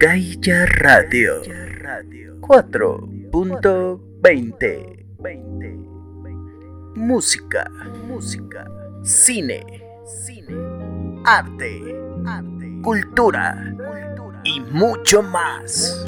Gaia 0.00 0.64
Radio 0.78 1.42
4.20 2.40 5.04
Música, 6.94 7.68
música, 8.06 8.64
cine, 9.02 9.66
cine, 10.24 10.54
arte, 11.24 11.82
arte, 12.24 12.80
cultura, 12.80 13.74
y. 14.44 14.60
Mucho 14.70 15.20
más. 15.20 16.06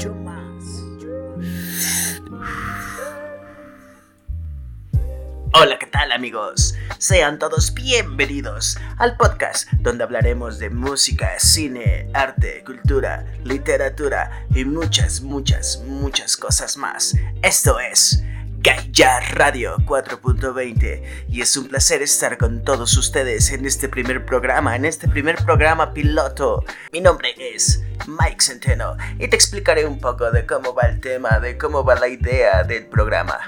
Hola, 5.52 5.80
¿qué 5.80 5.86
tal 5.86 6.12
amigos? 6.12 6.76
Sean 6.98 7.40
todos 7.40 7.74
bienvenidos 7.74 8.78
al 8.98 9.16
podcast 9.16 9.68
donde 9.80 10.04
hablaremos 10.04 10.60
de 10.60 10.70
música, 10.70 11.40
cine, 11.40 12.08
arte, 12.14 12.62
cultura, 12.64 13.26
literatura 13.42 14.46
y 14.54 14.64
muchas, 14.64 15.22
muchas, 15.22 15.82
muchas 15.84 16.36
cosas 16.36 16.76
más. 16.76 17.16
Esto 17.42 17.80
es 17.80 18.22
Gaia 18.62 19.18
Radio 19.32 19.76
4.20 19.78 21.26
y 21.28 21.40
es 21.40 21.56
un 21.56 21.66
placer 21.66 22.00
estar 22.02 22.38
con 22.38 22.62
todos 22.62 22.96
ustedes 22.96 23.50
en 23.50 23.66
este 23.66 23.88
primer 23.88 24.24
programa, 24.24 24.76
en 24.76 24.84
este 24.84 25.08
primer 25.08 25.36
programa 25.44 25.92
piloto. 25.92 26.64
Mi 26.92 27.00
nombre 27.00 27.34
es 27.38 27.82
Mike 28.06 28.40
Centeno 28.40 28.96
y 29.18 29.28
te 29.28 29.34
explicaré 29.34 29.86
un 29.86 29.98
poco 29.98 30.30
de 30.30 30.46
cómo 30.46 30.74
va 30.74 30.82
el 30.82 31.00
tema, 31.00 31.40
de 31.40 31.58
cómo 31.58 31.84
va 31.84 31.94
la 31.94 32.08
idea 32.08 32.62
del 32.62 32.86
programa. 32.86 33.38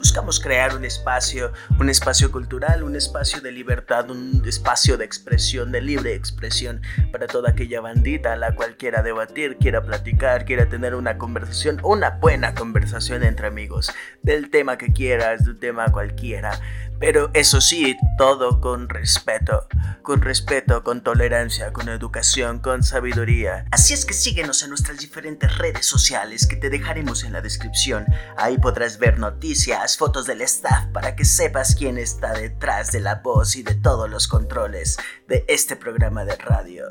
Buscamos 0.00 0.40
crear 0.40 0.74
un 0.74 0.86
espacio, 0.86 1.52
un 1.78 1.90
espacio 1.90 2.32
cultural, 2.32 2.82
un 2.82 2.96
espacio 2.96 3.42
de 3.42 3.52
libertad, 3.52 4.10
un 4.10 4.42
espacio 4.46 4.96
de 4.96 5.04
expresión, 5.04 5.72
de 5.72 5.82
libre 5.82 6.14
expresión 6.14 6.80
para 7.12 7.26
toda 7.26 7.50
aquella 7.50 7.82
bandita 7.82 8.34
la 8.36 8.54
cual 8.54 8.78
quiera 8.78 9.02
debatir, 9.02 9.58
quiera 9.58 9.82
platicar, 9.82 10.46
quiera 10.46 10.70
tener 10.70 10.94
una 10.94 11.18
conversación, 11.18 11.80
una 11.82 12.12
buena 12.12 12.54
conversación 12.54 13.22
entre 13.24 13.46
amigos, 13.46 13.92
del 14.22 14.48
tema 14.48 14.78
que 14.78 14.90
quieras, 14.90 15.44
de 15.44 15.50
un 15.50 15.60
tema 15.60 15.92
cualquiera 15.92 16.58
pero 17.00 17.30
eso 17.32 17.62
sí, 17.62 17.96
todo 18.18 18.60
con 18.60 18.88
respeto. 18.88 19.66
Con 20.02 20.20
respeto, 20.20 20.84
con 20.84 21.02
tolerancia, 21.02 21.72
con 21.72 21.88
educación, 21.88 22.58
con 22.58 22.82
sabiduría. 22.82 23.64
Así 23.70 23.94
es 23.94 24.04
que 24.04 24.12
síguenos 24.12 24.62
en 24.62 24.68
nuestras 24.68 24.98
diferentes 24.98 25.56
redes 25.56 25.86
sociales 25.86 26.46
que 26.46 26.56
te 26.56 26.68
dejaremos 26.68 27.24
en 27.24 27.32
la 27.32 27.40
descripción. 27.40 28.04
Ahí 28.36 28.58
podrás 28.58 28.98
ver 28.98 29.18
noticias, 29.18 29.96
fotos 29.96 30.26
del 30.26 30.42
staff 30.42 30.86
para 30.92 31.16
que 31.16 31.24
sepas 31.24 31.74
quién 31.74 31.96
está 31.96 32.32
detrás 32.34 32.92
de 32.92 33.00
la 33.00 33.16
voz 33.16 33.56
y 33.56 33.62
de 33.62 33.74
todos 33.74 34.08
los 34.10 34.28
controles 34.28 34.98
de 35.26 35.44
este 35.48 35.76
programa 35.76 36.24
de 36.26 36.36
radio. 36.36 36.84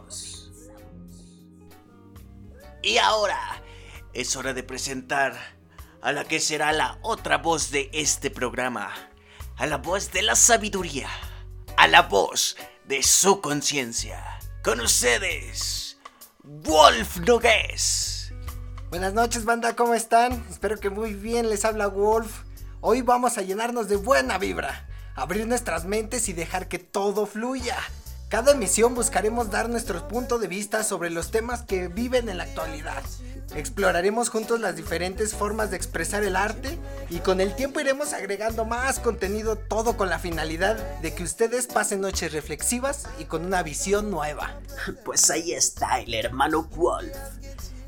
Y 2.84 2.98
ahora 2.98 3.62
es 4.12 4.36
hora 4.36 4.52
de 4.52 4.62
presentar 4.62 5.34
a 6.02 6.12
la 6.12 6.24
que 6.24 6.39
será 6.39 6.70
la 6.72 6.98
otra 7.00 7.39
voz 7.39 7.70
de 7.70 7.89
este 7.95 8.30
programa, 8.30 8.92
a 9.56 9.67
la 9.67 9.78
voz 9.78 10.12
de 10.12 10.20
la 10.20 10.36
sabiduría, 10.36 11.08
a 11.78 11.89
la 11.89 12.02
voz 12.02 12.58
de 12.86 13.02
su 13.02 13.40
conciencia. 13.40 14.23
Con 14.62 14.83
ustedes, 14.83 15.96
Wolf 16.42 17.20
Nogués. 17.20 18.34
Buenas 18.90 19.14
noches, 19.14 19.46
banda, 19.46 19.74
¿cómo 19.74 19.94
están? 19.94 20.44
Espero 20.50 20.78
que 20.78 20.90
muy 20.90 21.14
bien 21.14 21.48
les 21.48 21.64
habla 21.64 21.86
Wolf. 21.86 22.42
Hoy 22.83 23.00
vamos 23.00 23.39
a 23.39 23.42
llenarnos 23.42 23.89
de 23.89 23.96
buena 23.96 24.36
vibra, 24.36 24.86
abrir 25.14 25.46
nuestras 25.46 25.86
mentes 25.86 26.28
y 26.28 26.34
dejar 26.34 26.68
que 26.68 26.80
todo 26.80 27.24
fluya. 27.24 27.78
Cada 28.34 28.50
emisión 28.50 28.96
buscaremos 28.96 29.52
dar 29.52 29.68
nuestro 29.68 30.08
punto 30.08 30.40
de 30.40 30.48
vista 30.48 30.83
sobre 30.83 31.08
los 31.08 31.30
temas 31.30 31.62
que 31.62 31.86
viven 31.86 32.28
en 32.28 32.39
la 32.39 32.42
actualidad. 32.42 33.00
Exploraremos 33.55 34.28
juntos 34.28 34.58
las 34.58 34.74
diferentes 34.74 35.34
formas 35.34 35.70
de 35.70 35.77
expresar 35.77 36.24
el 36.24 36.34
arte 36.34 36.77
y 37.11 37.20
con 37.20 37.40
el 37.40 37.55
tiempo 37.55 37.78
iremos 37.78 38.12
agregando 38.12 38.64
más 38.64 38.98
contenido, 38.98 39.55
todo 39.55 39.96
con 39.96 40.08
la 40.08 40.18
finalidad 40.18 40.77
de 41.00 41.14
que 41.14 41.23
ustedes 41.23 41.68
pasen 41.68 42.00
noches 42.00 42.33
reflexivas 42.33 43.06
y 43.20 43.27
con 43.27 43.44
una 43.44 43.62
visión 43.62 44.11
nueva. 44.11 44.58
Pues 45.05 45.30
ahí 45.30 45.52
está 45.52 46.00
el 46.00 46.12
hermano 46.12 46.64
Wolf. 46.74 47.17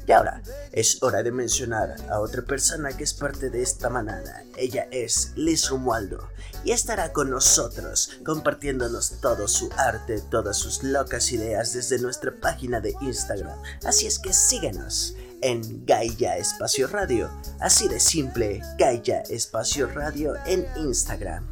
Y 0.06 0.12
ahora 0.12 0.40
es 0.72 1.02
hora 1.02 1.22
de 1.22 1.32
mencionar 1.32 1.96
a 2.08 2.20
otra 2.20 2.42
persona 2.42 2.96
que 2.96 3.04
es 3.04 3.12
parte 3.12 3.50
de 3.50 3.62
esta 3.62 3.90
manada. 3.90 4.44
Ella 4.56 4.86
es 4.90 5.32
Liz 5.34 5.68
Romualdo 5.68 6.28
y 6.64 6.70
estará 6.70 7.12
con 7.12 7.30
nosotros 7.30 8.18
compartiéndonos 8.24 9.20
todo 9.20 9.48
su 9.48 9.68
arte, 9.76 10.20
todas 10.30 10.56
sus 10.56 10.82
locas 10.84 11.32
ideas 11.32 11.72
desde 11.72 11.98
nuestra 11.98 12.32
página 12.40 12.80
de 12.80 12.94
Instagram. 13.00 13.58
Así 13.84 14.06
es 14.06 14.18
que 14.18 14.32
síguenos 14.32 15.16
en 15.42 15.84
Gaia 15.84 16.36
Espacio 16.36 16.86
Radio. 16.86 17.30
Así 17.60 17.88
de 17.88 17.98
simple, 18.00 18.62
Gaia 18.78 19.22
Espacio 19.22 19.88
Radio 19.88 20.34
en 20.46 20.66
Instagram. 20.76 21.48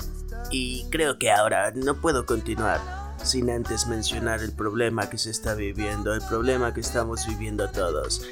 Y 0.50 0.86
creo 0.90 1.18
que 1.18 1.30
ahora 1.30 1.72
no 1.72 2.00
puedo 2.00 2.24
continuar 2.26 2.80
sin 3.24 3.50
antes 3.50 3.86
mencionar 3.86 4.40
el 4.42 4.52
problema 4.52 5.08
que 5.08 5.18
se 5.18 5.30
está 5.30 5.54
viviendo, 5.54 6.12
el 6.12 6.20
problema 6.22 6.74
que 6.74 6.80
estamos 6.80 7.26
viviendo 7.26 7.70
todos. 7.70 8.22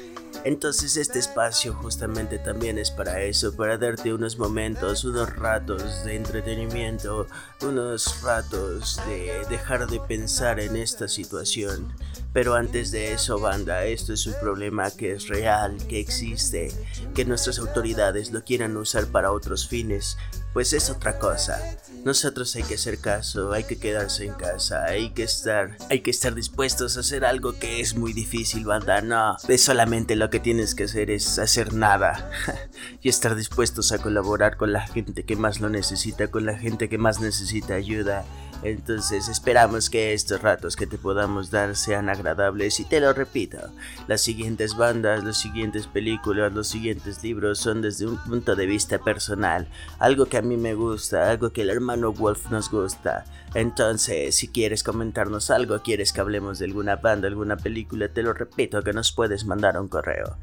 Entonces 0.43 0.97
este 0.97 1.19
espacio 1.19 1.73
justamente 1.73 2.37
también 2.37 2.77
es 2.77 2.91
para 2.91 3.21
eso, 3.21 3.55
para 3.55 3.77
darte 3.77 4.13
unos 4.13 4.37
momentos, 4.37 5.05
unos 5.05 5.33
ratos 5.35 6.03
de 6.03 6.15
entretenimiento, 6.15 7.27
unos 7.61 8.21
ratos 8.21 8.99
de 9.07 9.45
dejar 9.49 9.87
de 9.87 9.99
pensar 10.01 10.59
en 10.59 10.75
esta 10.75 11.07
situación. 11.07 11.93
Pero 12.33 12.55
antes 12.55 12.91
de 12.91 13.13
eso, 13.13 13.39
banda, 13.39 13.85
esto 13.85 14.11
es 14.11 14.25
un 14.25 14.33
problema 14.41 14.91
que 14.91 15.13
es 15.13 15.27
real, 15.27 15.77
que 15.87 15.99
existe, 15.99 16.71
que 17.13 17.25
nuestras 17.25 17.59
autoridades 17.59 18.31
lo 18.31 18.43
quieran 18.43 18.75
usar 18.75 19.05
para 19.05 19.31
otros 19.31 19.67
fines, 19.67 20.17
pues 20.53 20.73
es 20.73 20.89
otra 20.89 21.17
cosa. 21.19 21.59
Nosotros 22.05 22.55
hay 22.55 22.63
que 22.63 22.75
hacer 22.75 22.99
caso, 22.99 23.53
hay 23.53 23.63
que 23.63 23.77
quedarse 23.77 24.25
en 24.25 24.33
casa, 24.33 24.85
hay 24.85 25.09
que 25.11 25.23
estar, 25.23 25.77
hay 25.89 26.01
que 26.01 26.11
estar 26.11 26.35
dispuestos 26.35 26.95
a 26.97 26.99
hacer 26.99 27.25
algo 27.25 27.57
que 27.57 27.79
es 27.79 27.95
muy 27.95 28.13
difícil, 28.13 28.65
banda. 28.65 29.01
No, 29.01 29.37
es 29.47 29.63
solamente 29.63 30.15
lo 30.15 30.29
que 30.29 30.39
tienes 30.39 30.75
que 30.75 30.83
hacer 30.83 31.09
es 31.11 31.39
hacer 31.39 31.73
nada 31.73 32.29
y 33.01 33.09
estar 33.09 33.35
dispuestos 33.35 33.91
a 33.91 33.99
colaborar 33.99 34.57
con 34.57 34.73
la 34.73 34.87
gente 34.87 35.23
que 35.23 35.35
más 35.35 35.59
lo 35.59 35.69
necesita, 35.69 36.27
con 36.27 36.45
la 36.45 36.57
gente 36.57 36.89
que 36.89 36.97
más 36.97 37.19
necesita 37.19 37.73
ayuda 37.75 38.25
entonces 38.63 39.27
esperamos 39.27 39.89
que 39.89 40.13
estos 40.13 40.41
ratos 40.41 40.75
que 40.75 40.87
te 40.87 40.97
podamos 40.97 41.51
dar 41.51 41.75
sean 41.75 42.09
agradables 42.09 42.79
y 42.79 42.85
te 42.85 42.99
lo 42.99 43.13
repito, 43.13 43.57
las 44.07 44.21
siguientes 44.21 44.75
bandas, 44.75 45.23
las 45.23 45.37
siguientes 45.37 45.87
películas, 45.87 46.53
los 46.53 46.67
siguientes 46.67 47.23
libros 47.23 47.59
son 47.59 47.81
desde 47.81 48.07
un 48.07 48.17
punto 48.17 48.55
de 48.55 48.65
vista 48.65 48.99
personal, 48.99 49.67
algo 49.99 50.25
que 50.25 50.37
a 50.37 50.41
mí 50.41 50.57
me 50.57 50.73
gusta, 50.73 51.29
algo 51.29 51.51
que 51.51 51.61
el 51.61 51.69
hermano 51.69 52.13
Wolf 52.13 52.49
nos 52.51 52.69
gusta. 52.69 53.25
Entonces, 53.53 54.35
si 54.35 54.47
quieres 54.47 54.83
comentarnos 54.83 55.51
algo, 55.51 55.81
quieres 55.83 56.11
que 56.11 56.21
hablemos 56.21 56.59
de 56.59 56.65
alguna 56.65 56.95
banda, 56.95 57.27
alguna 57.27 57.57
película, 57.57 58.07
te 58.07 58.23
lo 58.23 58.33
repito 58.33 58.81
que 58.81 58.93
nos 58.93 59.11
puedes 59.11 59.45
mandar 59.45 59.79
un 59.79 59.87
correo. 59.87 60.37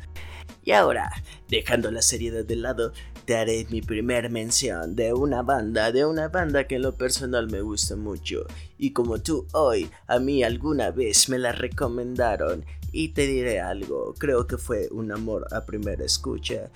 Y 0.64 0.72
ahora, 0.72 1.10
dejando 1.48 1.90
la 1.90 2.02
seriedad 2.02 2.44
de 2.44 2.56
lado, 2.56 2.92
te 3.24 3.36
haré 3.36 3.66
mi 3.70 3.80
primer 3.80 4.30
mención 4.30 4.96
de 4.96 5.12
una 5.12 5.42
banda, 5.42 5.92
de 5.92 6.04
una 6.04 6.28
banda 6.28 6.66
que 6.66 6.76
en 6.76 6.82
lo 6.82 6.96
personal 6.96 7.48
me 7.48 7.60
gusta 7.60 7.96
mucho. 7.96 8.44
Y 8.78 8.92
como 8.92 9.20
tú 9.20 9.46
hoy, 9.52 9.90
a 10.06 10.18
mí 10.18 10.42
alguna 10.42 10.90
vez 10.90 11.28
me 11.28 11.38
la 11.38 11.52
recomendaron. 11.52 12.64
Y 12.92 13.10
te 13.10 13.26
diré 13.26 13.60
algo, 13.60 14.14
creo 14.18 14.46
que 14.46 14.58
fue 14.58 14.88
un 14.90 15.12
amor 15.12 15.46
a 15.52 15.64
primera 15.64 16.04
escucha. 16.04 16.70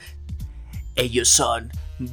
Ellos 0.95 1.29
son 1.29 1.71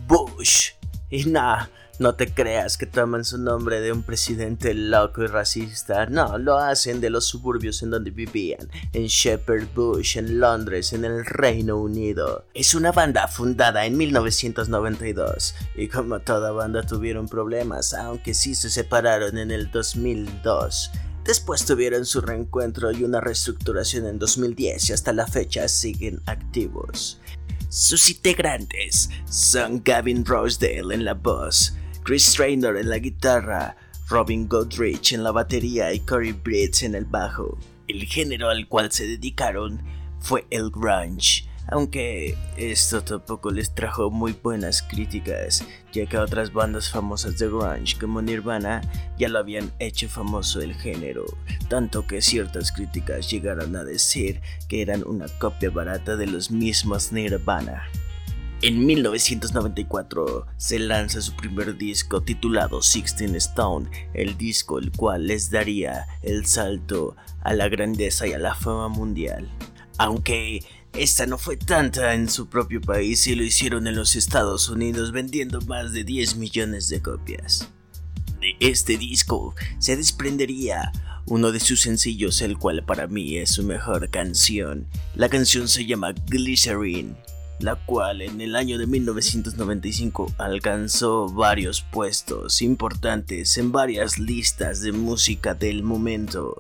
Bush. 0.08 0.72
Y 1.12 1.26
nada, 1.26 1.70
no 2.00 2.16
te 2.16 2.34
creas 2.34 2.78
que 2.78 2.88
toman 2.88 3.26
su 3.26 3.38
nombre 3.38 3.80
de 3.80 3.92
un 3.92 4.02
presidente 4.02 4.74
loco 4.74 5.24
y 5.24 5.28
racista. 5.28 6.08
No, 6.08 6.38
lo 6.40 6.58
hacen 6.58 7.00
de 7.02 7.12
los 7.12 7.26
suburbios 7.26 7.84
en 7.84 7.92
donde 7.92 8.10
vivían, 8.10 8.72
en 8.94 9.06
Shepherd 9.06 9.68
Bush, 9.76 10.18
en 10.18 10.40
Londres, 10.40 10.94
en 10.94 11.06
el 11.06 11.26
Reino 11.26 11.78
Unido. 11.78 12.46
Es 12.54 12.74
una 12.74 12.92
banda 12.92 13.28
fundada 13.28 13.86
en 13.86 13.98
1992 13.98 15.54
y 15.76 15.90
como 15.90 16.22
toda 16.22 16.52
banda 16.52 16.82
tuvieron 16.82 17.28
problemas, 17.28 17.94
aunque 17.94 18.34
sí 18.34 18.56
se 18.56 18.70
separaron 18.70 19.38
en 19.38 19.52
el 19.52 19.70
2002. 19.70 20.92
Después 21.24 21.66
tuvieron 21.66 22.06
su 22.06 22.22
reencuentro 22.22 22.92
y 22.92 23.04
una 23.04 23.22
reestructuración 23.22 24.08
en 24.08 24.18
2010 24.18 24.90
y 24.90 24.94
hasta 24.94 25.14
la 25.14 25.28
fecha 25.28 25.68
siguen 25.68 26.20
activos. 26.26 27.20
Sus 27.72 28.10
integrantes 28.10 29.10
son 29.30 29.82
Gavin 29.82 30.26
Rosedale 30.26 30.94
en 30.94 31.06
la 31.06 31.14
voz, 31.14 31.74
Chris 32.04 32.34
Traynor 32.34 32.76
en 32.78 32.90
la 32.90 32.98
guitarra, 32.98 33.78
Robin 34.10 34.46
Godrich 34.46 35.14
en 35.14 35.24
la 35.24 35.32
batería 35.32 35.94
y 35.94 36.02
Corey 36.02 36.34
Britz 36.34 36.84
en 36.84 36.96
el 36.96 37.06
bajo. 37.06 37.58
El 37.88 38.04
género 38.04 38.50
al 38.50 38.68
cual 38.68 38.92
se 38.92 39.08
dedicaron 39.08 39.82
fue 40.20 40.46
el 40.50 40.70
grunge, 40.70 41.46
aunque 41.72 42.38
esto 42.58 43.02
tampoco 43.02 43.50
les 43.50 43.74
trajo 43.74 44.12
muy 44.12 44.34
buenas 44.34 44.82
críticas, 44.82 45.66
ya 45.94 46.06
que 46.06 46.18
otras 46.18 46.52
bandas 46.52 46.90
famosas 46.90 47.38
de 47.40 47.48
grunge 47.48 47.98
como 47.98 48.22
Nirvana 48.22 48.82
ya 49.18 49.30
lo 49.30 49.40
habían 49.40 49.72
hecho 49.80 50.10
famoso 50.10 50.62
el 50.62 50.76
género, 50.76 51.26
tanto 51.70 52.06
que 52.06 52.22
ciertas 52.22 52.74
críticas 52.74 53.32
llegaron 53.32 53.76
a 53.78 53.86
decir 53.86 54.42
que 54.68 54.82
eran 54.82 55.04
una 55.08 55.28
copia 55.40 55.70
barata 55.70 56.18
de 56.18 56.28
los 56.28 56.52
mismos 56.52 57.14
Nirvana. 57.14 57.84
En 58.62 58.86
1994 58.86 60.46
se 60.58 60.78
lanza 60.78 61.22
su 61.22 61.36
primer 61.36 61.78
disco 61.78 62.22
titulado 62.22 62.82
Sixteen 62.82 63.36
Stone, 63.38 63.90
el 64.14 64.38
disco 64.38 64.78
el 64.78 64.92
cual 64.92 65.26
les 65.26 65.50
daría 65.50 66.06
el 66.22 66.46
salto 66.46 67.16
a 67.42 67.54
la 67.56 67.70
grandeza 67.70 68.28
y 68.28 68.34
a 68.34 68.38
la 68.38 68.54
fama 68.54 68.88
mundial. 68.88 69.50
Aunque 69.98 70.64
esta 70.94 71.26
no 71.26 71.38
fue 71.38 71.58
tanta 71.58 72.14
en 72.14 72.30
su 72.30 72.48
propio 72.48 72.82
país 72.82 73.26
y 73.28 73.36
lo 73.36 73.44
hicieron 73.44 73.88
en 73.88 73.96
los 73.96 74.16
Estados 74.16 74.70
Unidos 74.70 75.12
vendiendo 75.12 75.62
más 75.62 75.94
de 75.94 76.04
10 76.04 76.36
millones 76.36 76.88
de 76.90 77.02
copias. 77.02 77.68
De 78.40 78.56
este 78.60 78.98
disco 78.98 79.56
se 79.80 79.96
desprendería 79.96 80.92
uno 81.26 81.52
de 81.52 81.60
sus 81.60 81.82
sencillos, 81.82 82.42
el 82.42 82.58
cual 82.58 82.84
para 82.84 83.08
mí 83.08 83.38
es 83.38 83.52
su 83.52 83.64
mejor 83.64 84.10
canción. 84.10 84.88
La 85.16 85.30
canción 85.30 85.68
se 85.68 85.86
llama 85.86 86.14
Glycerine 86.28 87.16
la 87.62 87.76
cual 87.76 88.22
en 88.22 88.42
el 88.42 88.56
año 88.56 88.78
de 88.78 88.88
1995 88.88 90.34
alcanzó 90.38 91.30
varios 91.30 91.82
puestos 91.82 92.62
importantes 92.62 93.58
en 93.58 93.72
varias 93.72 94.18
listas 94.18 94.82
de 94.82 94.92
música 94.92 95.54
del 95.54 95.84
momento. 95.84 96.58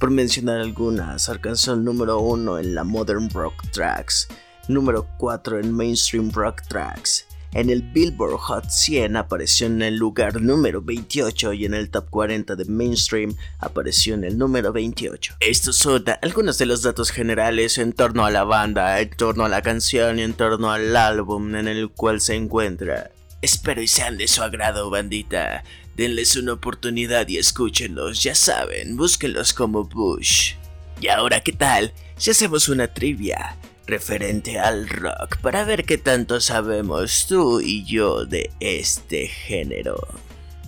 Por 0.00 0.10
mencionar 0.10 0.60
algunas, 0.60 1.28
alcanzó 1.28 1.74
el 1.74 1.84
número 1.84 2.20
1 2.20 2.58
en 2.58 2.74
la 2.74 2.84
Modern 2.84 3.28
Rock 3.28 3.70
Tracks, 3.70 4.28
número 4.66 5.06
4 5.18 5.60
en 5.60 5.72
Mainstream 5.72 6.30
Rock 6.32 6.62
Tracks, 6.66 7.26
en 7.52 7.68
el 7.68 7.82
Billboard 7.82 8.38
Hot 8.38 8.70
100 8.70 9.16
apareció 9.16 9.66
en 9.66 9.82
el 9.82 9.96
lugar 9.96 10.40
número 10.40 10.80
28 10.80 11.52
y 11.52 11.66
en 11.66 11.74
el 11.74 11.90
Top 11.90 12.08
40 12.08 12.56
de 12.56 12.64
Mainstream 12.64 13.36
apareció 13.58 14.14
en 14.14 14.24
el 14.24 14.38
número 14.38 14.72
28. 14.72 15.34
Estos 15.40 15.76
son 15.76 16.04
algunos 16.22 16.56
de 16.56 16.64
los 16.64 16.82
datos 16.82 17.10
generales 17.10 17.76
en 17.76 17.92
torno 17.92 18.24
a 18.24 18.30
la 18.30 18.44
banda, 18.44 19.00
en 19.00 19.10
torno 19.10 19.44
a 19.44 19.50
la 19.50 19.60
canción 19.60 20.18
y 20.18 20.22
en 20.22 20.32
torno 20.32 20.70
al 20.70 20.96
álbum 20.96 21.56
en 21.56 21.68
el 21.68 21.90
cual 21.90 22.22
se 22.22 22.36
encuentra. 22.36 23.10
Espero 23.42 23.82
y 23.82 23.88
sean 23.88 24.16
de 24.16 24.28
su 24.28 24.42
agrado, 24.42 24.88
bandita. 24.88 25.64
Denles 26.00 26.34
una 26.36 26.54
oportunidad 26.54 27.28
y 27.28 27.36
escúchenlos, 27.36 28.22
ya 28.22 28.34
saben, 28.34 28.96
búsquenlos 28.96 29.52
como 29.52 29.84
Bush. 29.84 30.54
Y 30.98 31.08
ahora, 31.08 31.42
¿qué 31.42 31.52
tal? 31.52 31.92
Si 32.16 32.30
hacemos 32.30 32.70
una 32.70 32.94
trivia 32.94 33.58
referente 33.86 34.58
al 34.58 34.88
rock 34.88 35.36
para 35.42 35.62
ver 35.64 35.84
qué 35.84 35.98
tanto 35.98 36.40
sabemos 36.40 37.26
tú 37.28 37.60
y 37.60 37.84
yo 37.84 38.24
de 38.24 38.50
este 38.60 39.26
género. 39.26 40.08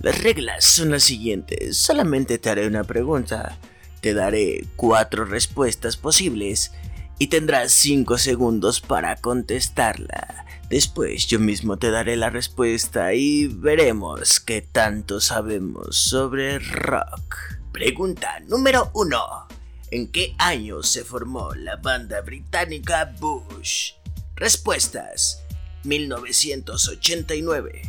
Las 0.03 0.21
reglas 0.21 0.65
son 0.65 0.91
las 0.91 1.01
siguientes, 1.01 1.77
solamente 1.77 2.37
te 2.37 2.51
haré 2.51 2.67
una 2.67 2.83
pregunta, 2.83 3.57
te 4.01 4.13
daré 4.13 4.65
cuatro 4.75 5.25
respuestas 5.25 5.97
posibles 5.97 6.73
y 7.17 7.25
tendrás 7.25 7.73
5 7.73 8.19
segundos 8.19 8.81
para 8.81 9.15
contestarla. 9.15 10.42
Después 10.73 11.27
yo 11.27 11.39
mismo 11.39 11.77
te 11.77 11.91
daré 11.91 12.15
la 12.15 12.31
respuesta 12.31 13.13
y 13.13 13.45
veremos 13.45 14.39
qué 14.39 14.63
tanto 14.63 15.21
sabemos 15.21 15.95
sobre 15.95 16.57
rock. 16.57 17.35
Pregunta 17.71 18.39
número 18.47 18.89
1. 18.95 19.47
¿En 19.91 20.11
qué 20.11 20.33
año 20.39 20.81
se 20.81 21.03
formó 21.03 21.53
la 21.53 21.75
banda 21.75 22.21
británica 22.21 23.13
Bush? 23.19 23.91
Respuestas: 24.35 25.43
1989, 25.83 27.83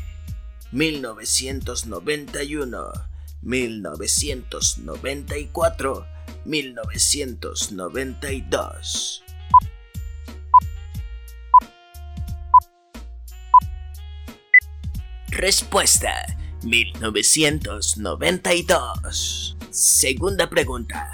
1991, 0.71 2.93
1994, 3.41 6.07
1992. 6.45 9.24
Respuesta 15.37 16.25
1992. 16.63 19.57
Segunda 19.71 20.49
pregunta. 20.49 21.11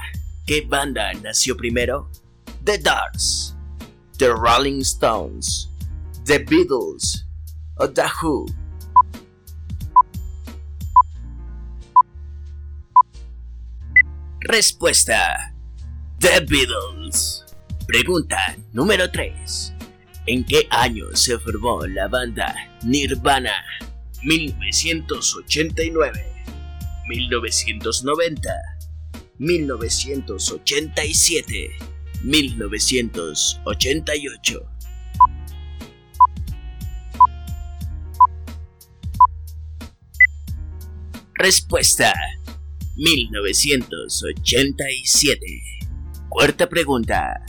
¿Qué 0.46 0.60
banda 0.60 1.10
nació 1.22 1.56
primero? 1.56 2.10
The 2.62 2.76
Doors, 2.76 3.56
The 4.18 4.28
Rolling 4.28 4.82
Stones, 4.82 5.70
The 6.26 6.40
Beatles 6.40 7.26
o 7.76 7.88
The 7.88 8.04
Who. 8.22 8.44
Respuesta: 14.40 15.54
The 16.18 16.40
Beatles. 16.40 17.46
Pregunta 17.86 18.54
número 18.74 19.10
3. 19.10 19.72
¿En 20.26 20.44
qué 20.44 20.68
año 20.70 21.06
se 21.14 21.38
formó 21.38 21.86
la 21.86 22.06
banda 22.06 22.54
Nirvana? 22.82 23.64
1989, 24.22 26.12
1990, 27.08 28.50
1987, 29.38 31.70
1988. 32.22 34.66
Respuesta 41.34 42.12
1987. 42.96 45.62
Cuarta 46.28 46.68
pregunta. 46.68 47.40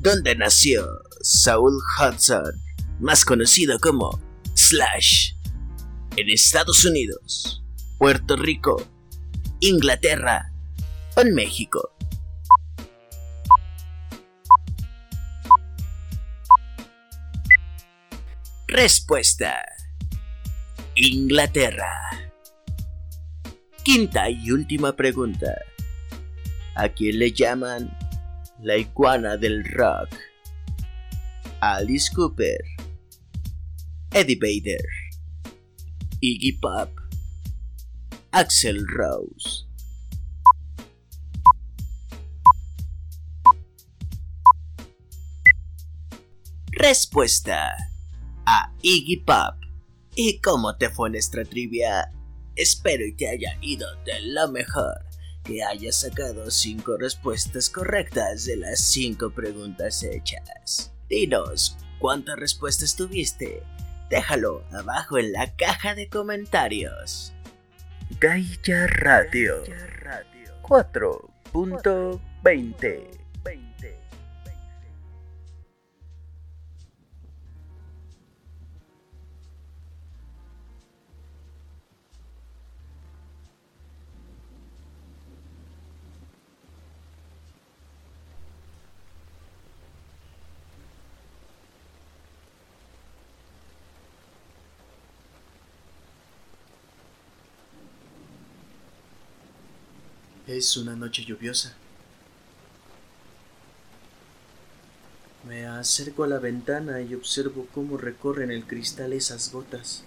¿Dónde 0.00 0.34
nació 0.36 0.86
Saul 1.20 1.78
Hudson, 1.98 2.54
más 3.00 3.26
conocido 3.26 3.78
como 3.78 4.18
Slash? 4.54 5.34
¿En 6.16 6.30
Estados 6.30 6.84
Unidos, 6.84 7.64
Puerto 7.98 8.36
Rico, 8.36 8.80
Inglaterra 9.58 10.52
en 11.16 11.34
México. 11.34 11.90
Respuesta. 18.68 19.64
Inglaterra. 20.94 21.92
Quinta 23.82 24.30
y 24.30 24.52
última 24.52 24.94
pregunta. 24.94 25.52
¿A 26.76 26.88
quién 26.90 27.18
le 27.18 27.32
llaman 27.32 27.96
la 28.62 28.76
iguana 28.76 29.36
del 29.36 29.64
rock? 29.64 30.10
Alice 31.60 32.10
Cooper, 32.14 32.60
Eddie 34.12 34.38
Vader, 34.40 35.03
Iggy 36.26 36.58
Pop, 36.58 36.88
Axel 38.32 38.86
Rose. 38.88 39.66
Respuesta 46.70 47.76
a 48.46 48.72
Iggy 48.80 49.18
Pop. 49.18 49.56
¿Y 50.16 50.40
cómo 50.40 50.78
te 50.78 50.88
fue 50.88 51.10
nuestra 51.10 51.44
trivia? 51.44 52.10
Espero 52.56 53.04
y 53.04 53.14
te 53.14 53.28
haya 53.28 53.58
ido 53.60 53.86
de 54.06 54.22
lo 54.22 54.50
mejor, 54.50 55.04
que 55.42 55.62
hayas 55.62 56.00
sacado 56.00 56.50
5 56.50 56.96
respuestas 56.96 57.68
correctas 57.68 58.46
de 58.46 58.56
las 58.56 58.80
5 58.80 59.34
preguntas 59.34 60.02
hechas. 60.02 60.90
Dinos, 61.06 61.76
¿cuántas 61.98 62.38
respuestas 62.38 62.96
tuviste? 62.96 63.62
Déjalo 64.10 64.64
abajo 64.72 65.18
en 65.18 65.32
la 65.32 65.54
caja 65.56 65.94
de 65.94 66.08
comentarios. 66.08 67.34
Gaia 68.20 68.86
Radio 68.86 69.64
4.20 70.62 73.23
Es 100.46 100.76
una 100.76 100.94
noche 100.94 101.24
lluviosa. 101.24 101.72
Me 105.48 105.66
acerco 105.66 106.24
a 106.24 106.26
la 106.26 106.38
ventana 106.38 107.00
y 107.00 107.14
observo 107.14 107.66
cómo 107.72 107.96
recorren 107.96 108.50
el 108.50 108.66
cristal 108.66 109.14
esas 109.14 109.50
gotas, 109.50 110.04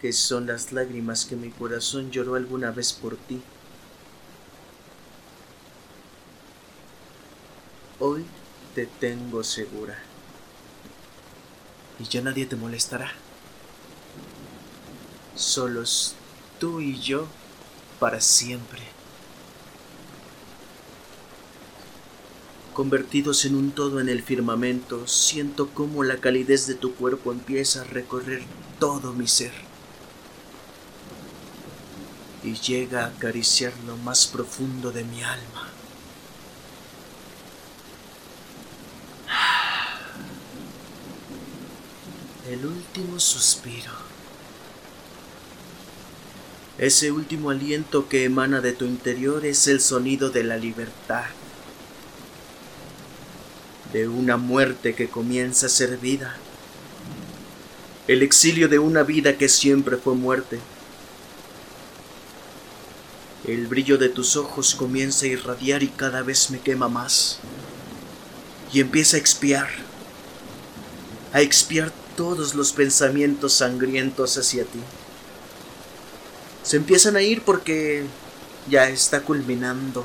que 0.00 0.12
son 0.12 0.46
las 0.46 0.70
lágrimas 0.72 1.24
que 1.24 1.34
mi 1.34 1.50
corazón 1.50 2.12
lloró 2.12 2.36
alguna 2.36 2.70
vez 2.70 2.92
por 2.92 3.16
ti. 3.16 3.42
Hoy 7.98 8.24
te 8.76 8.86
tengo 8.86 9.42
segura 9.42 9.98
y 11.98 12.04
ya 12.04 12.22
nadie 12.22 12.46
te 12.46 12.54
molestará. 12.54 13.10
Solos 15.34 16.14
tú 16.58 16.80
y 16.80 16.98
yo 17.00 17.26
para 17.98 18.20
siempre. 18.20 18.82
Convertidos 22.74 23.44
en 23.46 23.56
un 23.56 23.70
todo 23.72 24.00
en 24.00 24.08
el 24.08 24.22
firmamento, 24.22 25.06
siento 25.06 25.70
cómo 25.70 26.04
la 26.04 26.18
calidez 26.18 26.66
de 26.66 26.74
tu 26.74 26.94
cuerpo 26.94 27.32
empieza 27.32 27.80
a 27.80 27.84
recorrer 27.84 28.42
todo 28.78 29.14
mi 29.14 29.26
ser 29.26 29.52
y 32.44 32.54
llega 32.54 33.04
a 33.04 33.08
acariciar 33.08 33.72
lo 33.86 33.96
más 33.96 34.26
profundo 34.26 34.92
de 34.92 35.04
mi 35.04 35.22
alma. 35.22 35.68
El 42.48 42.64
último 42.64 43.18
suspiro. 43.18 44.15
Ese 46.78 47.10
último 47.10 47.50
aliento 47.50 48.08
que 48.08 48.24
emana 48.24 48.60
de 48.60 48.72
tu 48.72 48.84
interior 48.84 49.46
es 49.46 49.66
el 49.66 49.80
sonido 49.80 50.30
de 50.30 50.44
la 50.44 50.56
libertad 50.56 51.24
de 53.92 54.08
una 54.08 54.36
muerte 54.36 54.94
que 54.94 55.08
comienza 55.08 55.66
a 55.66 55.70
ser 55.70 55.96
vida, 55.96 56.36
el 58.08 58.22
exilio 58.22 58.68
de 58.68 58.78
una 58.78 59.02
vida 59.02 59.36
que 59.36 59.48
siempre 59.48 59.96
fue 59.96 60.14
muerte. 60.14 60.60
El 63.44 63.66
brillo 63.66 63.96
de 63.98 64.08
tus 64.08 64.36
ojos 64.36 64.74
comienza 64.74 65.26
a 65.26 65.28
irradiar 65.28 65.82
y 65.82 65.88
cada 65.88 66.22
vez 66.22 66.50
me 66.50 66.60
quema 66.60 66.88
más. 66.88 67.38
Y 68.72 68.80
empieza 68.80 69.16
a 69.16 69.20
expiar, 69.20 69.68
a 71.32 71.40
expiar 71.40 71.92
todos 72.16 72.54
los 72.54 72.72
pensamientos 72.72 73.54
sangrientos 73.54 74.36
hacia 74.36 74.64
ti. 74.64 74.80
Se 76.66 76.76
empiezan 76.76 77.16
a 77.16 77.22
ir 77.22 77.42
porque 77.42 78.04
ya 78.68 78.88
está 78.88 79.22
culminando 79.22 80.04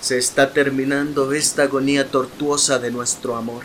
se 0.00 0.16
está 0.16 0.52
terminando 0.52 1.32
esta 1.32 1.64
agonía 1.64 2.10
tortuosa 2.10 2.78
de 2.78 2.90
nuestro 2.90 3.36
amor. 3.36 3.64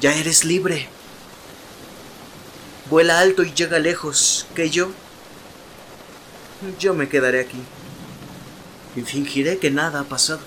Ya 0.00 0.14
eres 0.14 0.44
libre. 0.44 0.88
Vuela 2.88 3.18
alto 3.18 3.42
y 3.42 3.52
llega 3.52 3.78
lejos, 3.78 4.46
que 4.54 4.70
yo... 4.70 4.90
Yo 6.78 6.94
me 6.94 7.08
quedaré 7.08 7.40
aquí 7.40 7.58
y 8.96 9.02
fingiré 9.02 9.58
que 9.58 9.70
nada 9.70 10.00
ha 10.00 10.04
pasado. 10.04 10.40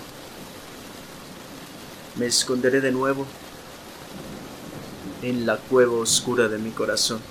Me 2.15 2.25
esconderé 2.25 2.81
de 2.81 2.91
nuevo 2.91 3.25
en 5.21 5.45
la 5.45 5.57
cueva 5.57 5.93
oscura 5.93 6.47
de 6.47 6.57
mi 6.57 6.71
corazón 6.71 7.21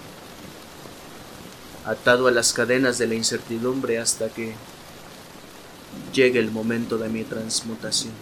atado 1.85 2.29
a 2.29 2.31
las 2.31 2.53
cadenas 2.53 2.99
de 2.99 3.07
la 3.07 3.15
incertidumbre 3.15 3.99
hasta 3.99 4.29
que 4.29 4.55
llegue 6.13 6.39
el 6.39 6.51
momento 6.51 6.99
de 6.99 7.09
mi 7.09 7.25
transmutación. 7.25 8.13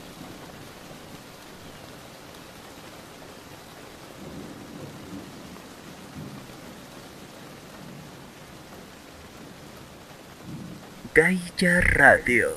Gaia 11.14 11.80
Radio 11.80 12.50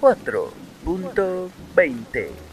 4.20 0.00 2.45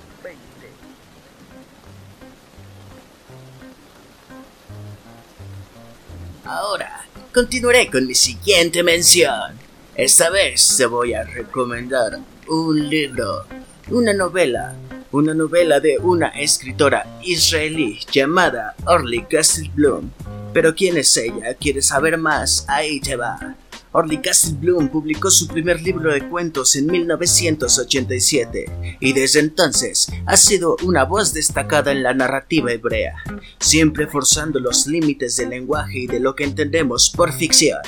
Ahora 6.56 7.04
continuaré 7.34 7.90
con 7.90 8.06
mi 8.06 8.14
siguiente 8.14 8.84
mención. 8.84 9.58
Esta 9.96 10.30
vez 10.30 10.76
te 10.78 10.86
voy 10.86 11.16
a 11.16 11.24
recomendar 11.24 12.20
un 12.48 12.90
libro, 12.90 13.46
una 13.90 14.14
novela, 14.14 14.76
una 15.12 15.34
novela 15.34 15.80
de 15.80 15.98
una 15.98 16.28
escritora 16.28 17.20
israelí 17.24 18.00
llamada 18.12 18.76
Orly 18.86 19.26
Castle-Bloom. 19.26 20.12
Pero 20.54 20.76
¿quién 20.76 20.98
es 20.98 21.18
ella? 21.18 21.56
¿Quieres 21.60 21.88
saber 21.88 22.20
más? 22.20 22.66
Ahí 22.68 23.00
te 23.00 23.16
va. 23.16 23.56
Orly 23.94 24.18
Castle-Bloom 24.18 24.90
publicó 24.90 25.30
su 25.30 25.48
primer 25.48 25.82
libro 25.82 26.12
de 26.12 26.28
cuentos 26.28 26.76
en 26.76 26.88
1987 26.88 28.98
y 29.00 29.14
desde 29.14 29.40
entonces 29.40 30.08
ha 30.26 30.36
sido 30.36 30.76
una 30.84 31.06
voz 31.06 31.34
destacada 31.34 31.92
en 31.92 32.02
la 32.02 32.14
narrativa 32.14 32.72
hebrea, 32.72 33.16
siempre 33.60 34.08
forzando 34.08 34.60
los 34.60 34.88
límites 34.88 35.38
del 35.38 35.52
lenguaje 35.52 36.00
y 36.00 36.08
de 36.08 36.20
lo 36.20 36.36
que 36.36 36.44
entendemos 36.44 37.12
por 37.12 37.32
ficción. 37.32 37.80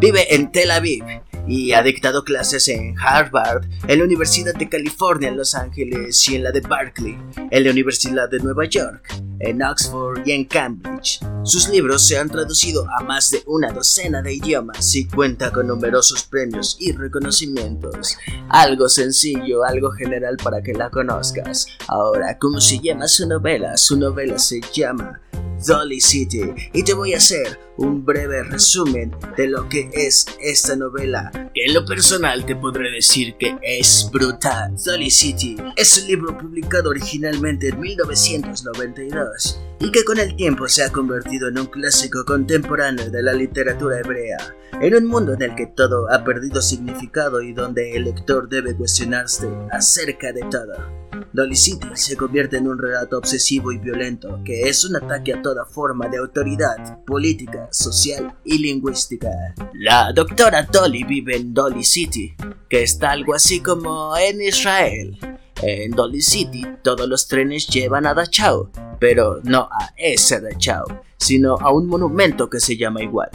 Vive 0.00 0.34
en 0.34 0.50
Tel 0.50 0.72
Aviv 0.72 1.04
y 1.46 1.72
ha 1.72 1.82
dictado 1.82 2.24
clases 2.24 2.68
en 2.68 2.94
Harvard, 2.98 3.64
en 3.86 3.98
la 3.98 4.04
Universidad 4.04 4.54
de 4.54 4.68
California 4.68 5.28
en 5.28 5.36
Los 5.36 5.54
Ángeles 5.54 6.28
y 6.28 6.36
en 6.36 6.44
la 6.44 6.52
de 6.52 6.60
Berkeley, 6.60 7.18
en 7.50 7.64
la 7.64 7.70
Universidad 7.70 8.28
de 8.28 8.38
Nueva 8.38 8.66
York, 8.66 9.14
en 9.40 9.62
Oxford 9.62 10.26
y 10.26 10.32
en 10.32 10.44
Cambridge. 10.44 11.20
Sus 11.50 11.68
libros 11.68 12.06
se 12.06 12.16
han 12.16 12.30
traducido 12.30 12.86
a 12.96 13.02
más 13.02 13.28
de 13.32 13.42
una 13.44 13.72
docena 13.72 14.22
de 14.22 14.34
idiomas 14.34 14.94
y 14.94 15.08
cuenta 15.08 15.50
con 15.50 15.66
numerosos 15.66 16.22
premios 16.22 16.76
y 16.78 16.92
reconocimientos. 16.92 18.16
Algo 18.48 18.88
sencillo, 18.88 19.64
algo 19.64 19.90
general 19.90 20.36
para 20.36 20.62
que 20.62 20.74
la 20.74 20.90
conozcas. 20.90 21.66
Ahora, 21.88 22.38
¿cómo 22.38 22.60
se 22.60 22.78
llama 22.78 23.08
su 23.08 23.26
novela? 23.26 23.76
Su 23.76 23.96
novela 23.96 24.38
se 24.38 24.60
llama 24.72 25.20
Dolly 25.66 26.00
City 26.00 26.52
y 26.72 26.84
te 26.84 26.94
voy 26.94 27.14
a 27.14 27.16
hacer 27.16 27.58
un 27.76 28.04
breve 28.04 28.42
resumen 28.44 29.14
de 29.36 29.48
lo 29.48 29.68
que 29.68 29.90
es 29.92 30.26
esta 30.40 30.76
novela, 30.76 31.30
que 31.54 31.64
en 31.64 31.74
lo 31.74 31.84
personal 31.84 32.44
te 32.44 32.54
podré 32.54 32.90
decir 32.90 33.34
que 33.38 33.56
es 33.62 34.08
brutal. 34.12 34.74
Dolly 34.84 35.10
City 35.10 35.56
es 35.76 35.98
un 35.98 36.06
libro 36.06 36.36
publicado 36.38 36.90
originalmente 36.90 37.68
en 37.68 37.80
1992 37.80 39.60
y 39.80 39.90
que 39.90 40.04
con 40.04 40.18
el 40.18 40.36
tiempo 40.36 40.68
se 40.68 40.82
ha 40.82 40.92
convertido 40.92 41.39
en 41.48 41.58
un 41.58 41.66
clásico 41.66 42.24
contemporáneo 42.24 43.10
de 43.10 43.22
la 43.22 43.32
literatura 43.32 43.98
hebrea, 43.98 44.38
en 44.80 44.94
un 44.94 45.06
mundo 45.06 45.34
en 45.34 45.42
el 45.42 45.54
que 45.54 45.66
todo 45.66 46.10
ha 46.12 46.24
perdido 46.24 46.62
significado 46.62 47.42
y 47.42 47.52
donde 47.52 47.96
el 47.96 48.04
lector 48.04 48.48
debe 48.48 48.74
cuestionarse 48.74 49.48
acerca 49.70 50.32
de 50.32 50.42
todo. 50.50 51.00
Dolly 51.32 51.56
City 51.56 51.88
se 51.94 52.16
convierte 52.16 52.56
en 52.56 52.66
un 52.66 52.78
relato 52.78 53.18
obsesivo 53.18 53.72
y 53.72 53.78
violento 53.78 54.40
que 54.44 54.68
es 54.68 54.84
un 54.84 54.96
ataque 54.96 55.34
a 55.34 55.42
toda 55.42 55.64
forma 55.64 56.08
de 56.08 56.18
autoridad 56.18 57.04
política, 57.04 57.68
social 57.70 58.34
y 58.44 58.58
lingüística. 58.58 59.28
La 59.74 60.12
doctora 60.12 60.62
Dolly 60.62 61.04
vive 61.04 61.36
en 61.36 61.54
Dolly 61.54 61.84
City, 61.84 62.34
que 62.68 62.82
está 62.82 63.12
algo 63.12 63.34
así 63.34 63.60
como 63.60 64.16
en 64.16 64.40
Israel. 64.40 65.18
En 65.62 65.92
Dolly 65.92 66.22
City 66.22 66.64
todos 66.82 67.08
los 67.08 67.28
trenes 67.28 67.66
llevan 67.68 68.06
a 68.06 68.14
Dachau, 68.14 68.70
pero 68.98 69.40
no 69.44 69.68
a 69.70 69.92
ese 69.96 70.40
Dachau, 70.40 70.84
sino 71.18 71.56
a 71.56 71.72
un 71.72 71.86
monumento 71.86 72.48
que 72.48 72.60
se 72.60 72.76
llama 72.76 73.02
igual. 73.02 73.30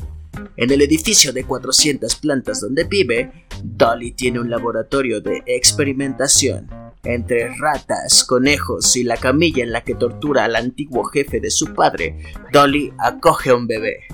En 0.58 0.72
el 0.72 0.82
edificio 0.82 1.32
de 1.34 1.44
400 1.44 2.16
plantas 2.16 2.62
donde 2.62 2.84
vive, 2.86 3.48
Dolly 3.64 4.12
tiene 4.14 4.40
un 4.40 4.50
laboratorio 4.50 5.22
de 5.22 5.44
experimentación 5.46 6.70
entre 7.06 7.56
ratas, 7.56 8.24
conejos 8.24 8.96
y 8.96 9.04
la 9.04 9.18
camilla 9.18 9.64
en 9.64 9.72
la 9.72 9.84
que 9.84 9.96
tortura 9.96 10.46
al 10.46 10.56
antiguo 10.56 11.04
jefe 11.06 11.40
de 11.40 11.52
su 11.52 11.74
padre, 11.74 12.18
Dolly 12.52 12.92
acoge 12.98 13.52
a 13.52 13.56
un 13.56 13.68
bebé. 13.68 14.06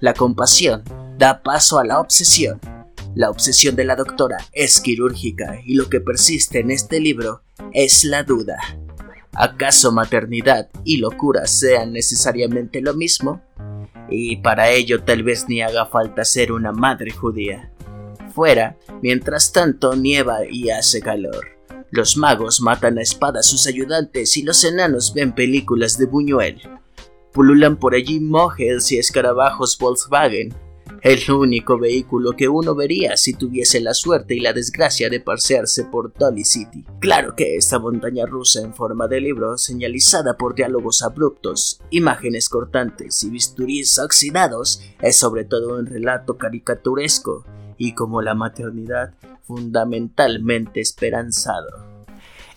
La 0.00 0.14
compasión 0.14 0.82
da 1.18 1.42
paso 1.42 1.78
a 1.78 1.84
la 1.84 2.00
obsesión. 2.00 2.58
La 3.14 3.30
obsesión 3.30 3.76
de 3.76 3.84
la 3.84 3.96
doctora 3.96 4.38
es 4.52 4.80
quirúrgica 4.80 5.60
y 5.64 5.74
lo 5.74 5.88
que 5.88 6.00
persiste 6.00 6.60
en 6.60 6.70
este 6.70 7.00
libro 7.00 7.42
es 7.72 8.04
la 8.04 8.22
duda. 8.22 8.58
¿Acaso 9.32 9.92
maternidad 9.92 10.68
y 10.84 10.98
locura 10.98 11.46
sean 11.46 11.92
necesariamente 11.92 12.80
lo 12.80 12.94
mismo? 12.94 13.42
Y 14.08 14.36
para 14.36 14.70
ello 14.70 15.02
tal 15.02 15.22
vez 15.22 15.46
ni 15.48 15.62
haga 15.62 15.86
falta 15.86 16.24
ser 16.24 16.52
una 16.52 16.72
madre 16.72 17.10
judía. 17.10 17.72
Fuera, 18.34 18.76
mientras 19.02 19.52
tanto, 19.52 19.96
nieva 19.96 20.46
y 20.48 20.70
hace 20.70 21.00
calor. 21.00 21.46
Los 21.90 22.16
magos 22.16 22.60
matan 22.60 22.98
a 22.98 23.02
espada 23.02 23.40
a 23.40 23.42
sus 23.44 23.66
ayudantes 23.66 24.36
y 24.36 24.42
los 24.42 24.62
enanos 24.62 25.12
ven 25.12 25.32
películas 25.32 25.98
de 25.98 26.06
Buñuel. 26.06 26.60
Pululan 27.32 27.76
por 27.76 27.94
allí 27.94 28.20
Mohels 28.20 28.92
y 28.92 28.98
escarabajos 28.98 29.76
Volkswagen. 29.78 30.54
El 31.02 31.30
único 31.30 31.78
vehículo 31.78 32.32
que 32.32 32.48
uno 32.48 32.74
vería 32.74 33.16
si 33.16 33.32
tuviese 33.32 33.80
la 33.80 33.94
suerte 33.94 34.34
y 34.34 34.40
la 34.40 34.52
desgracia 34.52 35.08
de 35.08 35.18
pasearse 35.18 35.84
por 35.84 36.12
Dolly 36.12 36.44
City. 36.44 36.84
Claro 36.98 37.34
que 37.34 37.56
esta 37.56 37.78
montaña 37.78 38.26
rusa 38.26 38.60
en 38.60 38.74
forma 38.74 39.08
de 39.08 39.22
libro, 39.22 39.56
señalizada 39.56 40.36
por 40.36 40.54
diálogos 40.54 41.02
abruptos, 41.02 41.80
imágenes 41.88 42.50
cortantes 42.50 43.24
y 43.24 43.30
bisturís 43.30 43.98
oxidados, 43.98 44.82
es 45.00 45.16
sobre 45.18 45.44
todo 45.46 45.78
un 45.78 45.86
relato 45.86 46.36
caricaturesco 46.36 47.46
y 47.78 47.94
como 47.94 48.20
la 48.20 48.34
maternidad, 48.34 49.14
fundamentalmente 49.46 50.82
esperanzado. 50.82 51.90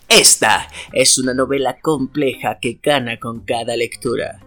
Esta 0.09 0.67
es 0.91 1.17
una 1.17 1.33
novela 1.33 1.79
compleja 1.81 2.59
que 2.59 2.77
gana 2.83 3.19
con 3.19 3.39
cada 3.39 3.77
lectura. 3.77 4.41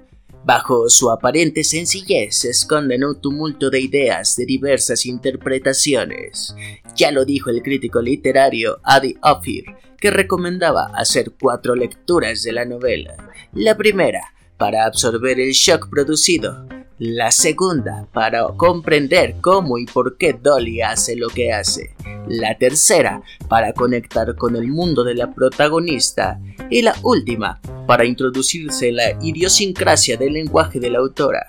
Bajo 0.46 0.88
su 0.88 1.10
aparente 1.10 1.64
sencillez 1.64 2.36
se 2.36 2.50
esconden 2.50 3.02
un 3.02 3.20
tumulto 3.20 3.68
de 3.68 3.80
ideas 3.80 4.36
de 4.36 4.46
diversas 4.46 5.04
interpretaciones. 5.04 6.54
Ya 6.94 7.10
lo 7.10 7.24
dijo 7.24 7.50
el 7.50 7.64
crítico 7.64 8.00
literario 8.00 8.78
Adi 8.84 9.16
Ophir, 9.22 9.64
que 9.98 10.12
recomendaba 10.12 10.92
hacer 10.94 11.32
cuatro 11.40 11.74
lecturas 11.74 12.44
de 12.44 12.52
la 12.52 12.64
novela. 12.64 13.16
La 13.54 13.76
primera, 13.76 14.20
para 14.56 14.86
absorber 14.86 15.40
el 15.40 15.50
shock 15.50 15.90
producido. 15.90 16.68
La 16.98 17.30
segunda, 17.30 18.08
para 18.10 18.46
comprender 18.56 19.36
cómo 19.42 19.76
y 19.76 19.84
por 19.84 20.16
qué 20.16 20.32
Dolly 20.32 20.80
hace 20.80 21.14
lo 21.14 21.28
que 21.28 21.52
hace. 21.52 21.94
La 22.26 22.56
tercera, 22.56 23.20
para 23.48 23.74
conectar 23.74 24.34
con 24.34 24.56
el 24.56 24.68
mundo 24.68 25.04
de 25.04 25.14
la 25.14 25.34
protagonista. 25.34 26.40
Y 26.70 26.80
la 26.80 26.94
última, 27.02 27.60
para 27.86 28.06
introducirse 28.06 28.88
en 28.88 28.96
la 28.96 29.10
idiosincrasia 29.20 30.16
del 30.16 30.32
lenguaje 30.32 30.80
de 30.80 30.88
la 30.88 31.00
autora. 31.00 31.46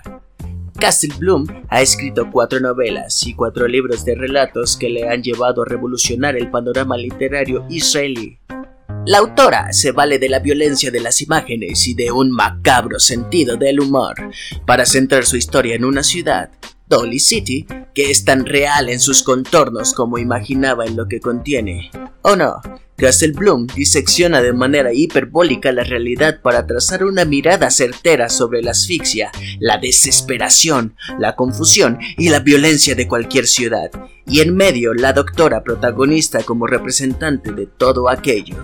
Castle 0.78 1.14
Bloom 1.18 1.46
ha 1.70 1.80
escrito 1.80 2.30
cuatro 2.30 2.60
novelas 2.60 3.26
y 3.26 3.32
cuatro 3.32 3.66
libros 3.66 4.04
de 4.04 4.16
relatos 4.16 4.76
que 4.76 4.90
le 4.90 5.08
han 5.08 5.22
llevado 5.22 5.62
a 5.62 5.64
revolucionar 5.64 6.36
el 6.36 6.50
panorama 6.50 6.98
literario 6.98 7.64
israelí. 7.70 8.38
La 9.08 9.20
autora 9.20 9.72
se 9.72 9.90
vale 9.92 10.18
de 10.18 10.28
la 10.28 10.38
violencia 10.38 10.90
de 10.90 11.00
las 11.00 11.22
imágenes 11.22 11.88
y 11.88 11.94
de 11.94 12.12
un 12.12 12.30
macabro 12.30 13.00
sentido 13.00 13.56
del 13.56 13.80
humor 13.80 14.14
para 14.66 14.84
centrar 14.84 15.24
su 15.24 15.38
historia 15.38 15.76
en 15.76 15.86
una 15.86 16.02
ciudad, 16.02 16.50
Dolly 16.86 17.18
City, 17.18 17.66
que 17.94 18.10
es 18.10 18.26
tan 18.26 18.44
real 18.44 18.90
en 18.90 19.00
sus 19.00 19.22
contornos 19.22 19.94
como 19.94 20.18
imaginaba 20.18 20.84
en 20.84 20.94
lo 20.94 21.08
que 21.08 21.20
contiene. 21.20 21.90
¿O 22.20 22.36
no? 22.36 22.60
Castle 22.96 23.32
Bloom 23.32 23.66
disecciona 23.68 24.42
de 24.42 24.52
manera 24.52 24.92
hiperbólica 24.92 25.72
la 25.72 25.84
realidad 25.84 26.42
para 26.42 26.66
trazar 26.66 27.02
una 27.04 27.24
mirada 27.24 27.70
certera 27.70 28.28
sobre 28.28 28.60
la 28.60 28.72
asfixia, 28.72 29.30
la 29.58 29.78
desesperación, 29.78 30.96
la 31.18 31.34
confusión 31.34 31.98
y 32.18 32.28
la 32.28 32.40
violencia 32.40 32.94
de 32.94 33.08
cualquier 33.08 33.46
ciudad, 33.46 33.90
y 34.26 34.40
en 34.40 34.54
medio 34.54 34.92
la 34.92 35.14
doctora 35.14 35.62
protagonista 35.62 36.42
como 36.42 36.66
representante 36.66 37.52
de 37.52 37.66
todo 37.66 38.10
aquello. 38.10 38.56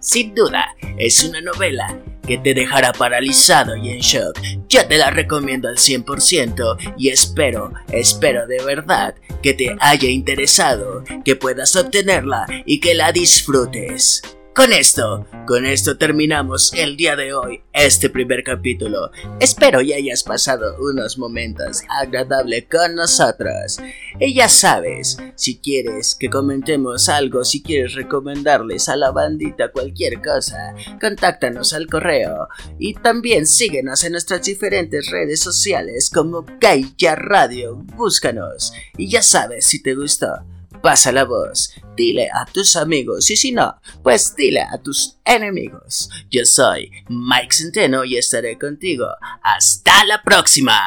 Sin 0.00 0.34
duda, 0.34 0.76
es 0.96 1.24
una 1.24 1.40
novela 1.40 1.98
que 2.26 2.38
te 2.38 2.54
dejará 2.54 2.92
paralizado 2.92 3.76
y 3.76 3.90
en 3.90 4.00
shock. 4.00 4.38
Yo 4.68 4.86
te 4.86 4.98
la 4.98 5.10
recomiendo 5.10 5.68
al 5.68 5.76
100% 5.76 6.94
y 6.98 7.08
espero, 7.08 7.72
espero 7.90 8.46
de 8.46 8.62
verdad 8.62 9.14
que 9.42 9.54
te 9.54 9.74
haya 9.80 10.08
interesado, 10.08 11.02
que 11.24 11.36
puedas 11.36 11.74
obtenerla 11.74 12.46
y 12.66 12.80
que 12.80 12.94
la 12.94 13.12
disfrutes. 13.12 14.22
Con 14.58 14.72
esto, 14.72 15.24
con 15.46 15.66
esto 15.66 15.98
terminamos 15.98 16.72
el 16.74 16.96
día 16.96 17.14
de 17.14 17.32
hoy, 17.32 17.62
este 17.72 18.10
primer 18.10 18.42
capítulo. 18.42 19.12
Espero 19.38 19.80
y 19.82 19.92
hayas 19.92 20.24
pasado 20.24 20.74
unos 20.80 21.16
momentos 21.16 21.82
agradables 21.88 22.64
con 22.68 22.96
nosotros. 22.96 23.78
Y 24.18 24.34
ya 24.34 24.48
sabes, 24.48 25.16
si 25.36 25.58
quieres 25.58 26.16
que 26.18 26.28
comentemos 26.28 27.08
algo, 27.08 27.44
si 27.44 27.62
quieres 27.62 27.94
recomendarles 27.94 28.88
a 28.88 28.96
la 28.96 29.12
bandita 29.12 29.70
cualquier 29.70 30.20
cosa, 30.20 30.74
contáctanos 31.00 31.72
al 31.72 31.86
correo. 31.86 32.48
Y 32.80 32.94
también 32.94 33.46
síguenos 33.46 34.02
en 34.02 34.10
nuestras 34.10 34.42
diferentes 34.42 35.08
redes 35.08 35.38
sociales 35.38 36.10
como 36.12 36.44
Gaia 36.60 37.14
Radio. 37.14 37.76
Búscanos. 37.76 38.72
Y 38.96 39.08
ya 39.08 39.22
sabes 39.22 39.66
si 39.66 39.80
te 39.80 39.94
gustó 39.94 40.44
pasa 40.80 41.12
la 41.12 41.24
voz, 41.24 41.74
dile 41.96 42.28
a 42.32 42.46
tus 42.46 42.76
amigos 42.76 43.30
y 43.30 43.36
si 43.36 43.52
no, 43.52 43.78
pues 44.02 44.34
dile 44.36 44.62
a 44.62 44.78
tus 44.78 45.18
enemigos. 45.24 46.10
Yo 46.30 46.44
soy 46.44 46.90
Mike 47.08 47.54
Centeno 47.54 48.04
y 48.04 48.16
estaré 48.16 48.58
contigo. 48.58 49.06
Hasta 49.42 50.04
la 50.04 50.22
próxima. 50.22 50.78